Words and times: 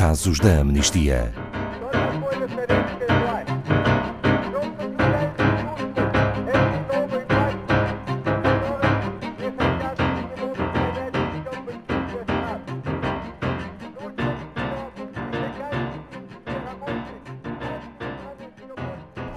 Casos 0.00 0.40
da 0.40 0.60
Amnistia. 0.60 1.30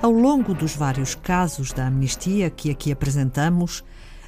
Ao 0.01 0.11
longo 0.11 0.53
dos 0.53 0.73
vários 0.77 1.13
casos 1.13 1.73
da 1.73 1.87
amnistia 1.87 2.49
que 2.49 2.71
aqui 2.71 2.89
apresentamos, 2.89 3.83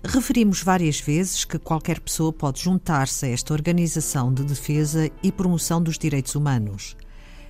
referimos 0.08 0.62
várias 0.62 1.00
vezes 1.00 1.44
que 1.46 1.58
qualquer 1.58 2.00
pessoa 2.00 2.32
pode 2.32 2.62
juntar-se 2.62 3.26
a 3.26 3.30
esta 3.30 3.54
organização 3.54 4.34
de 4.34 4.44
defesa 4.44 5.10
e 5.24 5.32
promoção 5.32 5.82
dos 5.82 5.98
direitos 5.98 6.36
humanos, 6.36 6.96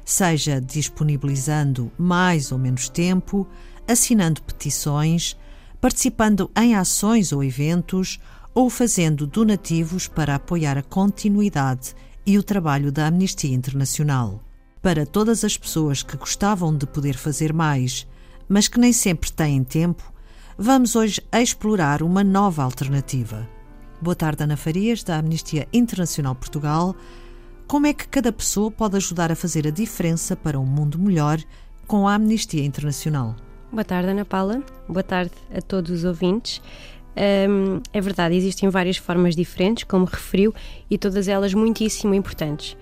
seja 0.03 0.61
disponibilizando 0.61 1.91
mais 1.97 2.51
ou 2.51 2.57
menos 2.57 2.87
tempo, 2.87 3.47
assinando 3.87 4.41
petições, 4.41 5.35
participando 5.81 6.49
em 6.55 6.75
ações 6.75 7.31
ou 7.31 7.43
eventos 7.43 8.19
ou 8.53 8.69
fazendo 8.69 9.27
donativos 9.27 10.07
para 10.07 10.35
apoiar 10.35 10.77
a 10.77 10.83
continuidade 10.83 11.93
e 12.25 12.37
o 12.37 12.43
trabalho 12.43 12.91
da 12.91 13.07
Amnistia 13.07 13.53
Internacional. 13.53 14.41
Para 14.81 15.05
todas 15.05 15.43
as 15.43 15.57
pessoas 15.57 16.01
que 16.03 16.15
gostavam 16.15 16.75
de 16.75 16.87
poder 16.87 17.17
fazer 17.17 17.51
mais, 17.51 18.07
mas 18.47 18.67
que 18.67 18.79
nem 18.79 18.93
sempre 18.93 19.31
têm 19.31 19.63
tempo, 19.63 20.13
vamos 20.57 20.95
hoje 20.95 21.21
explorar 21.33 22.01
uma 22.01 22.23
nova 22.23 22.63
alternativa. 22.63 23.47
Boa 24.01 24.15
tarde, 24.15 24.43
Ana 24.43 24.57
Farias, 24.57 25.03
da 25.03 25.17
Amnistia 25.17 25.67
Internacional 25.73 26.35
Portugal. 26.35 26.95
Como 27.67 27.87
é 27.87 27.93
que 27.93 28.07
cada 28.07 28.31
pessoa 28.31 28.71
pode 28.71 28.95
ajudar 28.97 29.31
a 29.31 29.35
fazer 29.35 29.67
a 29.67 29.71
diferença 29.71 30.35
para 30.35 30.59
um 30.59 30.65
mundo 30.65 30.99
melhor 30.99 31.39
com 31.87 32.07
a 32.07 32.15
Amnistia 32.15 32.63
Internacional? 32.63 33.35
Boa 33.71 33.83
tarde, 33.83 34.09
Ana 34.09 34.25
Paula. 34.25 34.63
Boa 34.87 35.03
tarde 35.03 35.31
a 35.53 35.61
todos 35.61 35.91
os 35.91 36.03
ouvintes. 36.03 36.61
É 37.15 38.01
verdade, 38.01 38.35
existem 38.35 38.69
várias 38.69 38.97
formas 38.97 39.35
diferentes, 39.35 39.85
como 39.85 40.05
referiu, 40.05 40.53
e 40.89 40.97
todas 40.97 41.27
elas 41.27 41.53
muitíssimo 41.53 42.13
importantes. 42.13 42.77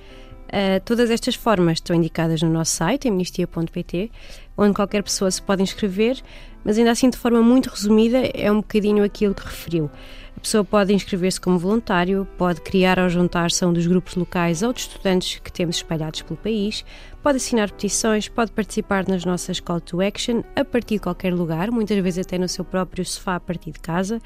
Uh, 0.53 0.79
todas 0.85 1.09
estas 1.09 1.33
formas 1.33 1.77
estão 1.77 1.95
indicadas 1.95 2.39
no 2.43 2.49
nosso 2.49 2.73
site, 2.73 3.07
amnistia.pt, 3.07 4.11
onde 4.55 4.75
qualquer 4.75 5.01
pessoa 5.01 5.31
se 5.31 5.41
pode 5.41 5.63
inscrever, 5.63 6.21
mas 6.63 6.77
ainda 6.77 6.91
assim 6.91 7.09
de 7.09 7.17
forma 7.17 7.41
muito 7.41 7.69
resumida 7.69 8.19
é 8.33 8.51
um 8.51 8.57
bocadinho 8.57 9.03
aquilo 9.03 9.33
que 9.33 9.43
referiu. 9.43 9.89
A 10.35 10.39
pessoa 10.39 10.63
pode 10.63 10.93
inscrever-se 10.93 11.39
como 11.39 11.57
voluntário, 11.57 12.27
pode 12.37 12.59
criar 12.61 12.99
ou 12.99 13.07
juntar-se 13.07 13.63
a 13.63 13.67
um 13.67 13.71
dos 13.71 13.87
grupos 13.87 14.15
locais 14.15 14.61
ou 14.61 14.73
de 14.73 14.81
estudantes 14.81 15.39
que 15.39 15.51
temos 15.51 15.77
espalhados 15.77 16.21
pelo 16.21 16.35
país, 16.35 16.83
pode 17.21 17.37
assinar 17.37 17.71
petições, 17.71 18.27
pode 18.27 18.51
participar 18.51 19.07
nas 19.07 19.23
nossas 19.23 19.59
call 19.59 19.79
to 19.79 20.01
action 20.01 20.43
a 20.55 20.65
partir 20.65 20.95
de 20.95 21.01
qualquer 21.01 21.33
lugar, 21.33 21.71
muitas 21.71 21.97
vezes 21.99 22.25
até 22.25 22.37
no 22.37 22.49
seu 22.49 22.65
próprio 22.65 23.05
sofá 23.05 23.35
a 23.35 23.39
partir 23.39 23.71
de 23.71 23.79
casa, 23.79 24.19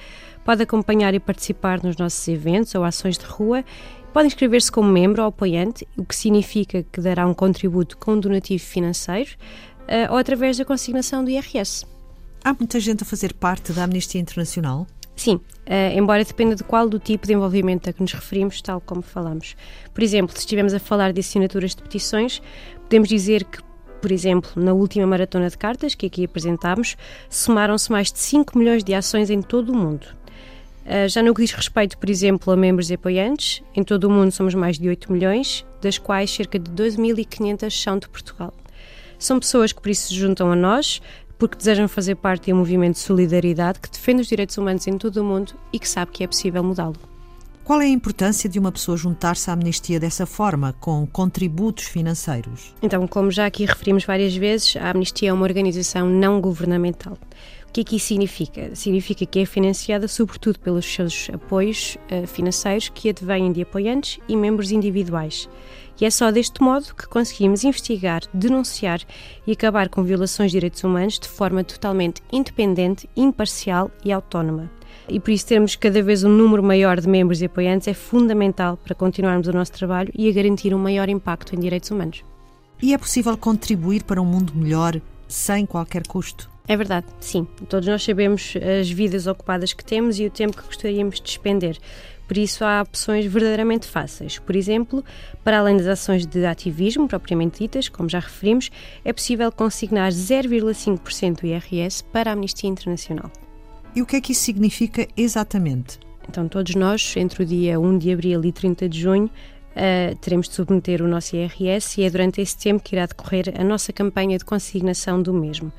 pode 0.44 0.64
acompanhar 0.64 1.14
e 1.14 1.20
participar 1.20 1.84
nos 1.84 1.98
nossos 1.98 2.28
eventos 2.28 2.74
ou 2.74 2.84
ações 2.84 3.18
de 3.18 3.26
rua 3.26 3.64
Pode 4.18 4.28
inscrever-se 4.28 4.72
como 4.72 4.92
membro 4.92 5.22
ou 5.22 5.28
apoiante, 5.28 5.88
o 5.96 6.04
que 6.04 6.16
significa 6.16 6.82
que 6.82 7.00
dará 7.00 7.28
um 7.28 7.36
contributo 7.36 7.96
com 7.98 8.14
um 8.14 8.20
donativo 8.20 8.64
financeiro 8.64 9.30
uh, 9.84 10.12
ou 10.12 10.18
através 10.18 10.58
da 10.58 10.66
consignação 10.66 11.24
do 11.24 11.30
IRS. 11.30 11.86
Há 12.44 12.54
muita 12.54 12.80
gente 12.80 13.04
a 13.04 13.06
fazer 13.06 13.34
parte 13.34 13.74
da 13.74 13.84
Amnistia 13.84 14.22
Internacional? 14.22 14.88
Sim, 15.16 15.36
uh, 15.36 15.98
embora 15.98 16.24
dependa 16.24 16.56
de 16.56 16.64
qual 16.64 16.88
do 16.88 17.00
tipo 17.00 17.26
de 17.26 17.34
envolvimento 17.34 17.90
a 17.90 17.94
que 17.94 18.02
nos 18.02 18.14
referimos, 18.14 18.62
tal 18.62 18.80
como 18.80 19.02
falamos. 19.02 19.56
Por 19.94 20.04
exemplo, 20.04 20.32
se 20.34 20.40
estivermos 20.40 20.74
a 20.74 20.80
falar 20.80 21.12
de 21.12 21.20
assinaturas 21.20 21.76
de 21.76 21.82
petições, 21.82 22.42
podemos 22.84 23.10
dizer 23.10 23.44
que, 23.44 23.60
por 24.02 24.12
exemplo, 24.12 24.52
na 24.56 24.74
última 24.74 25.08
maratona 25.08 25.50
de 25.50 25.58
cartas 25.58 25.96
que 25.96 26.06
aqui 26.06 26.26
apresentámos, 26.26 26.96
somaram-se 27.30 27.92
mais 27.92 28.12
de 28.12 28.20
5 28.20 28.58
milhões 28.58 28.84
de 28.84 28.94
ações 28.94 29.30
em 29.30 29.42
todo 29.42 29.72
o 29.72 29.76
mundo. 29.76 30.08
Ah, 30.88 31.06
já 31.08 31.22
no 31.22 31.34
que 31.34 31.42
diz 31.42 31.52
respeito, 31.52 31.98
por 31.98 32.10
exemplo, 32.10 32.54
a 32.54 32.56
membros 32.56 32.90
e 32.90 32.94
apoiantes, 32.94 33.62
em 33.76 33.84
todo 33.84 34.06
o 34.06 34.10
mundo 34.10 34.32
somos 34.32 34.56
mais 34.56 34.80
de 34.80 34.88
8 34.88 35.12
milhões, 35.12 35.66
das 35.82 35.98
quais 35.98 36.32
cerca 36.32 36.58
de 36.58 36.72
2.500 36.72 37.70
são 37.70 38.00
de 38.00 38.08
Portugal. 38.08 38.54
São 39.20 39.38
pessoas 39.38 39.74
que 39.74 39.82
por 39.82 39.90
isso 39.90 40.08
se 40.08 40.16
juntam 40.16 40.50
a 40.50 40.56
nós, 40.56 41.02
porque 41.38 41.58
desejam 41.58 41.88
fazer 41.88 42.16
parte 42.16 42.46
de 42.46 42.54
um 42.54 42.58
movimento 42.58 42.94
de 42.94 43.00
solidariedade 43.00 43.80
que 43.80 43.90
defende 43.90 44.22
os 44.22 44.28
direitos 44.28 44.58
humanos 44.58 44.88
em 44.88 44.98
todo 44.98 45.18
o 45.18 45.24
mundo 45.24 45.54
e 45.72 45.80
que 45.80 45.88
sabe 45.88 46.12
que 46.12 46.24
é 46.24 46.28
possível 46.28 46.64
mudá-lo. 46.64 47.17
Qual 47.68 47.82
é 47.82 47.84
a 47.84 47.90
importância 47.90 48.50
de 48.50 48.58
uma 48.58 48.72
pessoa 48.72 48.96
juntar-se 48.96 49.50
à 49.50 49.54
amnistia 49.54 50.00
dessa 50.00 50.26
forma, 50.26 50.72
com 50.80 51.06
contributos 51.06 51.84
financeiros? 51.84 52.74
Então, 52.82 53.06
como 53.06 53.30
já 53.30 53.46
aqui 53.46 53.66
referimos 53.66 54.06
várias 54.06 54.34
vezes, 54.34 54.78
a 54.78 54.92
amnistia 54.92 55.32
é 55.32 55.34
uma 55.34 55.44
organização 55.44 56.08
não 56.08 56.40
governamental. 56.40 57.18
O 57.68 57.72
que 57.74 57.82
é 57.82 57.84
que 57.84 57.98
isso 57.98 58.06
significa? 58.06 58.74
Significa 58.74 59.26
que 59.26 59.40
é 59.40 59.46
financiada 59.46 60.08
sobretudo 60.08 60.60
pelos 60.60 60.86
seus 60.86 61.30
apoios 61.34 61.98
uh, 62.10 62.26
financeiros 62.26 62.88
que 62.88 63.10
advêm 63.10 63.52
de 63.52 63.64
apoiantes 63.64 64.18
e 64.30 64.38
membros 64.38 64.72
individuais. 64.72 65.50
E 66.00 66.06
é 66.06 66.10
só 66.10 66.32
deste 66.32 66.64
modo 66.64 66.96
que 66.96 67.06
conseguimos 67.06 67.66
investigar, 67.66 68.22
denunciar 68.34 69.02
e 69.46 69.52
acabar 69.52 69.90
com 69.90 70.04
violações 70.04 70.52
de 70.52 70.58
direitos 70.58 70.86
humanos 70.86 71.20
de 71.20 71.28
forma 71.28 71.66
totalmente 71.66 72.22
independente, 72.32 73.10
imparcial 73.14 73.92
e 74.06 74.14
autónoma. 74.14 74.77
E 75.08 75.20
por 75.20 75.32
isso 75.32 75.48
termos 75.48 75.76
cada 75.76 76.02
vez 76.02 76.24
um 76.24 76.30
número 76.30 76.64
maior 76.64 77.00
de 77.00 77.08
membros 77.08 77.42
e 77.42 77.46
apoiantes 77.46 77.88
é 77.88 77.94
fundamental 77.94 78.78
para 78.78 78.96
continuarmos 78.96 79.48
o 79.48 79.54
nosso 79.54 79.72
trabalho 79.72 80.12
e 80.16 80.30
a 80.30 80.32
garantir 80.32 80.74
um 80.74 80.80
maior 80.80 81.10
impacto 81.10 81.56
em 81.56 81.60
direitos 81.60 81.92
humanos. 81.92 82.24
E 82.82 82.94
é 82.94 82.98
possível 82.98 83.36
contribuir 83.38 84.04
para 84.04 84.22
um 84.22 84.26
mundo 84.26 84.54
melhor 84.56 85.00
sem 85.28 85.66
qualquer 85.66 86.06
custo? 86.06 86.50
É 86.68 86.76
verdade, 86.76 87.06
sim. 87.20 87.48
Todos 87.70 87.88
nós 87.88 88.04
sabemos 88.04 88.54
as 88.80 88.90
vidas 88.90 89.26
ocupadas 89.26 89.72
que 89.72 89.86
temos 89.86 90.20
e 90.20 90.26
o 90.26 90.30
tempo 90.30 90.58
que 90.58 90.66
gostaríamos 90.66 91.16
de 91.16 91.24
despender. 91.24 91.78
Por 92.28 92.38
isso, 92.38 92.66
há 92.66 92.82
opções 92.82 93.26
verdadeiramente 93.26 93.88
fáceis. 93.88 94.38
Por 94.38 94.54
exemplo, 94.54 95.04
para 95.46 95.60
além 95.60 95.78
das 95.78 95.88
ações 95.88 96.26
de 96.26 96.46
ativismo 96.46 97.08
propriamente 97.08 97.60
ditas, 97.60 97.88
como 97.88 98.10
já 98.10 98.20
referimos, 98.20 98.70
é 99.06 99.14
possível 99.14 99.50
consignar 99.50 100.12
0,5% 100.12 101.40
do 101.40 101.48
IRS 101.48 102.04
para 102.04 102.32
a 102.32 102.34
Amnistia 102.34 102.70
Internacional. 102.70 103.32
E 103.98 104.02
o 104.04 104.06
que 104.06 104.16
é 104.16 104.22
que 104.22 104.32
isso 104.32 104.44
significa 104.44 105.08
exatamente? 105.18 106.00
Então, 106.30 106.48
todos 106.48 106.76
nós, 106.76 107.16
entre 107.18 107.42
o 107.42 107.46
dia 107.48 107.80
1 107.80 107.98
de 107.98 108.12
abril 108.12 108.46
e 108.46 108.52
30 108.52 108.88
de 108.88 109.02
junho, 109.02 109.30
Uh, 109.78 110.16
teremos 110.16 110.50
de 110.50 110.56
submeter 110.56 111.04
o 111.04 111.08
nosso 111.08 111.36
IRS 111.36 112.02
e 112.02 112.04
é 112.04 112.10
durante 112.10 112.42
esse 112.42 112.58
tempo 112.58 112.82
que 112.82 112.96
irá 112.96 113.06
decorrer 113.06 113.54
a 113.56 113.64
nossa 113.64 113.94
campanha 113.94 114.36
de 114.36 114.44
consignação 114.44 115.22
do 115.22 115.32
mesmo. 115.32 115.72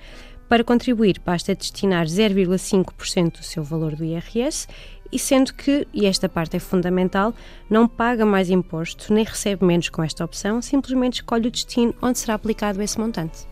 Para 0.48 0.62
contribuir, 0.62 1.20
basta 1.26 1.52
destinar 1.52 2.06
0,5% 2.06 3.38
do 3.38 3.42
seu 3.42 3.64
valor 3.64 3.96
do 3.96 4.04
IRS 4.04 4.68
e 5.10 5.18
sendo 5.18 5.52
que, 5.52 5.84
e 5.92 6.06
esta 6.06 6.28
parte 6.28 6.56
é 6.56 6.60
fundamental, 6.60 7.34
não 7.68 7.88
paga 7.88 8.24
mais 8.24 8.50
imposto 8.50 9.12
nem 9.12 9.24
recebe 9.24 9.64
menos 9.64 9.88
com 9.88 10.00
esta 10.00 10.24
opção, 10.24 10.62
simplesmente 10.62 11.14
escolhe 11.14 11.48
o 11.48 11.50
destino 11.50 11.92
onde 12.00 12.20
será 12.20 12.34
aplicado 12.34 12.80
esse 12.80 13.00
montante. 13.00 13.48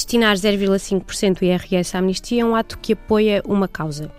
Destinar 0.00 0.34
0,5% 0.34 1.40
do 1.40 1.44
IRS 1.44 1.94
à 1.94 1.98
amnistia 1.98 2.40
é 2.40 2.44
um 2.44 2.54
ato 2.54 2.78
que 2.78 2.94
apoia 2.94 3.42
uma 3.44 3.68
causa. 3.68 4.10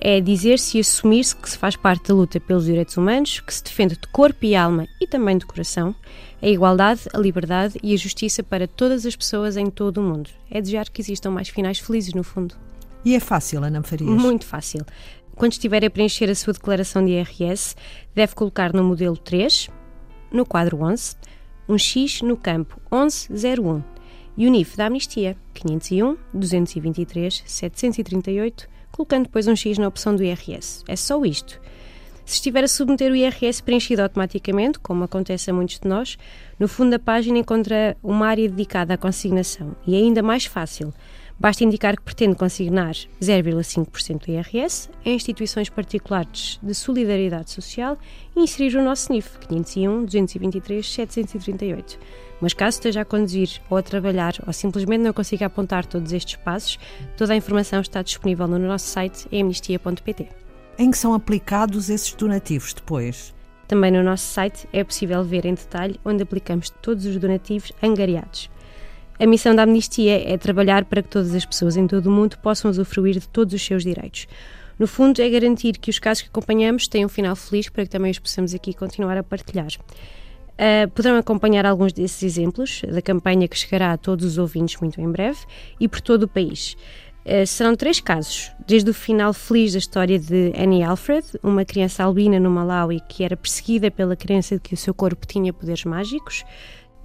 É 0.00 0.20
dizer-se 0.20 0.76
e 0.76 0.80
assumir-se 0.80 1.36
que 1.36 1.48
se 1.48 1.56
faz 1.56 1.76
parte 1.76 2.08
da 2.08 2.14
luta 2.14 2.40
pelos 2.40 2.64
direitos 2.64 2.96
humanos, 2.96 3.38
que 3.38 3.54
se 3.54 3.62
defende 3.62 3.94
de 3.94 4.08
corpo 4.08 4.44
e 4.44 4.56
alma 4.56 4.88
e 5.00 5.06
também 5.06 5.38
de 5.38 5.46
coração, 5.46 5.94
a 6.42 6.48
igualdade, 6.48 7.02
a 7.14 7.18
liberdade 7.18 7.78
e 7.84 7.94
a 7.94 7.96
justiça 7.96 8.42
para 8.42 8.66
todas 8.66 9.06
as 9.06 9.14
pessoas 9.14 9.56
em 9.56 9.70
todo 9.70 9.98
o 9.98 10.02
mundo. 10.02 10.28
É 10.50 10.60
desejar 10.60 10.90
que 10.90 11.00
existam 11.00 11.30
mais 11.30 11.48
finais 11.48 11.78
felizes, 11.78 12.14
no 12.14 12.24
fundo. 12.24 12.56
E 13.04 13.14
é 13.14 13.20
fácil, 13.20 13.62
Ana 13.62 13.80
Farias? 13.80 14.10
Muito 14.10 14.44
fácil. 14.44 14.84
Quando 15.36 15.52
estiver 15.52 15.84
a 15.84 15.88
preencher 15.88 16.28
a 16.28 16.34
sua 16.34 16.52
declaração 16.52 17.04
de 17.06 17.12
IRS, 17.12 17.76
deve 18.12 18.34
colocar 18.34 18.72
no 18.72 18.82
modelo 18.82 19.16
3, 19.16 19.70
no 20.32 20.44
quadro 20.44 20.82
11, 20.82 21.14
um 21.68 21.78
X 21.78 22.22
no 22.22 22.36
campo 22.36 22.80
1101 22.90 23.97
e 24.38 24.46
o 24.46 24.50
NIF 24.50 24.76
da 24.76 24.86
Amnistia 24.86 25.36
501 25.52 26.16
223 26.32 27.42
738, 27.44 28.68
colocando 28.92 29.24
depois 29.24 29.48
um 29.48 29.56
X 29.56 29.76
na 29.76 29.88
opção 29.88 30.14
do 30.14 30.22
IRS. 30.22 30.84
É 30.86 30.94
só 30.94 31.22
isto. 31.24 31.60
Se 32.24 32.34
estiver 32.34 32.62
a 32.62 32.68
submeter 32.68 33.10
o 33.10 33.16
IRS 33.16 33.60
preenchido 33.60 34.02
automaticamente, 34.02 34.78
como 34.78 35.02
acontece 35.02 35.50
a 35.50 35.54
muitos 35.54 35.80
de 35.80 35.88
nós, 35.88 36.16
no 36.56 36.68
fundo 36.68 36.92
da 36.92 36.98
página 37.00 37.38
encontra 37.38 37.96
uma 38.00 38.28
área 38.28 38.48
dedicada 38.48 38.94
à 38.94 38.96
consignação 38.96 39.74
e 39.84 39.96
é 39.96 39.98
ainda 39.98 40.22
mais 40.22 40.44
fácil. 40.44 40.94
Basta 41.38 41.62
indicar 41.62 41.96
que 41.96 42.02
pretende 42.02 42.34
consignar 42.34 42.94
0,5% 43.20 44.26
do 44.26 44.32
IRS 44.32 44.90
em 45.04 45.14
instituições 45.14 45.68
particulares 45.68 46.58
de 46.62 46.74
solidariedade 46.74 47.50
social 47.50 47.96
e 48.34 48.40
inserir 48.40 48.76
o 48.76 48.82
nosso 48.82 49.12
NIF 49.12 49.38
501 49.46 50.04
223 50.04 50.94
738. 50.94 51.98
Mas 52.40 52.54
caso 52.54 52.78
esteja 52.78 53.02
a 53.02 53.04
conduzir 53.04 53.60
ou 53.70 53.78
a 53.78 53.82
trabalhar 53.82 54.34
ou 54.46 54.52
simplesmente 54.52 55.02
não 55.02 55.12
consiga 55.12 55.46
apontar 55.46 55.86
todos 55.86 56.12
estes 56.12 56.36
passos, 56.36 56.78
toda 57.16 57.32
a 57.32 57.36
informação 57.36 57.80
está 57.80 58.02
disponível 58.02 58.48
no 58.48 58.58
nosso 58.58 58.86
site 58.86 59.28
amnistia.pt 59.32 60.28
em 60.78 60.92
que 60.92 60.98
são 60.98 61.12
aplicados 61.12 61.90
esses 61.90 62.14
donativos 62.14 62.72
depois? 62.72 63.34
Também 63.66 63.90
no 63.90 64.02
nosso 64.02 64.24
site 64.24 64.68
é 64.72 64.84
possível 64.84 65.24
ver 65.24 65.44
em 65.44 65.54
detalhe 65.54 65.98
onde 66.04 66.22
aplicamos 66.22 66.70
todos 66.70 67.04
os 67.04 67.16
donativos 67.18 67.72
angariados. 67.82 68.48
A 69.20 69.26
missão 69.26 69.52
da 69.52 69.64
Amnistia 69.64 70.32
é 70.32 70.38
trabalhar 70.38 70.84
para 70.84 71.02
que 71.02 71.08
todas 71.08 71.34
as 71.34 71.44
pessoas 71.44 71.76
em 71.76 71.88
todo 71.88 72.06
o 72.06 72.10
mundo 72.10 72.38
possam 72.38 72.70
usufruir 72.70 73.18
de 73.18 73.28
todos 73.28 73.52
os 73.52 73.64
seus 73.64 73.82
direitos. 73.82 74.28
No 74.78 74.86
fundo, 74.86 75.20
é 75.20 75.28
garantir 75.28 75.76
que 75.76 75.90
os 75.90 75.98
casos 75.98 76.22
que 76.22 76.28
acompanhamos 76.28 76.86
tenham 76.86 77.06
um 77.06 77.08
final 77.08 77.34
feliz 77.34 77.68
para 77.68 77.82
que 77.82 77.90
também 77.90 78.12
os 78.12 78.18
possamos 78.20 78.54
aqui 78.54 78.72
continuar 78.72 79.18
a 79.18 79.24
partilhar. 79.24 79.70
Uh, 80.58 80.88
poderão 80.90 81.16
acompanhar 81.16 81.66
alguns 81.66 81.92
desses 81.92 82.22
exemplos 82.22 82.82
da 82.82 83.02
campanha 83.02 83.48
que 83.48 83.58
chegará 83.58 83.92
a 83.92 83.96
todos 83.96 84.24
os 84.24 84.38
ouvintes 84.38 84.80
muito 84.80 85.00
em 85.00 85.10
breve 85.10 85.38
e 85.80 85.88
por 85.88 86.00
todo 86.00 86.24
o 86.24 86.28
país. 86.28 86.76
Uh, 87.24 87.44
serão 87.44 87.74
três 87.74 87.98
casos, 87.98 88.52
desde 88.68 88.88
o 88.90 88.94
final 88.94 89.32
feliz 89.32 89.72
da 89.72 89.78
história 89.78 90.18
de 90.18 90.52
Annie 90.56 90.84
Alfred, 90.84 91.26
uma 91.42 91.64
criança 91.64 92.04
albina 92.04 92.38
no 92.38 92.50
Malawi 92.50 93.00
que 93.08 93.24
era 93.24 93.36
perseguida 93.36 93.90
pela 93.90 94.14
crença 94.14 94.54
de 94.54 94.60
que 94.60 94.74
o 94.74 94.76
seu 94.76 94.94
corpo 94.94 95.26
tinha 95.26 95.52
poderes 95.52 95.84
mágicos. 95.84 96.44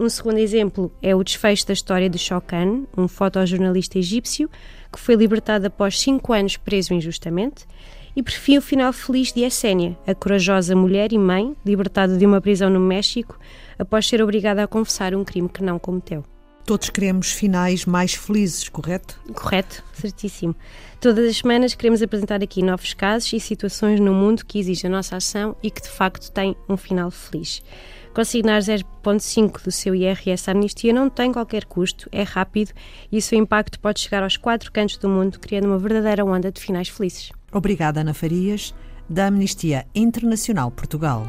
Um 0.04 0.10
segundo 0.10 0.38
exemplo 0.38 0.92
é 1.02 1.16
o 1.16 1.24
desfecho 1.24 1.66
da 1.66 1.72
história 1.72 2.10
de 2.10 2.18
Shokan, 2.18 2.84
um 2.98 3.08
fotojornalista 3.08 3.98
egípcio 3.98 4.50
que 4.92 5.00
foi 5.00 5.16
libertado 5.16 5.68
após 5.68 5.98
cinco 5.98 6.34
anos 6.34 6.58
preso 6.58 6.94
injustamente 6.94 7.66
e 8.14 8.22
por 8.22 8.34
fim 8.34 8.58
o 8.58 8.62
final 8.62 8.92
feliz 8.92 9.32
de 9.32 9.44
Essênia, 9.44 9.98
a 10.06 10.14
corajosa 10.14 10.76
mulher 10.76 11.14
e 11.14 11.18
mãe 11.18 11.56
libertada 11.66 12.18
de 12.18 12.26
uma 12.26 12.42
prisão 12.42 12.70
no 12.70 12.82
México 12.82 13.40
após 13.80 14.06
ser 14.06 14.22
obrigada 14.22 14.62
a 14.62 14.68
confessar 14.68 15.16
um 15.16 15.24
crime 15.24 15.48
que 15.48 15.64
não 15.64 15.80
cometeu. 15.80 16.26
Todos 16.66 16.90
queremos 16.90 17.32
finais 17.32 17.86
mais 17.86 18.14
felizes, 18.14 18.68
correto? 18.68 19.18
Correto, 19.34 19.86
certíssimo. 19.94 20.54
Todas 21.00 21.30
as 21.30 21.38
semanas 21.38 21.76
queremos 21.76 22.02
apresentar 22.02 22.44
aqui 22.44 22.62
novos 22.62 22.94
casos 22.94 23.32
e 23.32 23.40
situações 23.40 24.02
no 24.02 24.14
mundo 24.14 24.46
que 24.46 24.60
exigem 24.60 24.90
a 24.90 24.92
nossa 24.92 25.16
ação 25.16 25.56
e 25.64 25.72
que 25.72 25.82
de 25.82 25.90
facto 25.90 26.30
têm 26.30 26.58
um 26.68 26.76
final 26.76 27.10
feliz. 27.10 27.64
Consignar 28.14 28.62
0,5 28.62 29.64
do 29.64 29.72
seu 29.72 29.96
IRS 29.96 30.48
à 30.48 30.52
amnistia 30.52 30.94
não 30.94 31.10
tem 31.10 31.34
qualquer 31.34 31.66
custo, 31.66 32.08
é 32.12 32.22
rápido 32.22 32.72
e 33.12 33.18
o 33.18 33.22
seu 33.22 33.40
impacto 33.40 33.80
pode 33.80 34.02
chegar 34.02 34.22
aos 34.22 34.38
quatro 34.38 34.72
cantos 34.72 34.98
do 34.98 35.10
mundo, 35.10 35.40
criando 35.40 35.66
uma 35.66 35.80
verdadeira 35.80 36.24
onda 36.24 36.52
de 36.52 36.62
finais 36.62 36.90
felizes. 36.90 37.32
Obrigada, 37.52 38.02
Ana 38.02 38.14
Farias, 38.14 38.74
da 39.10 39.26
Amnistia 39.26 39.88
Internacional 39.96 40.70
Portugal. 40.70 41.28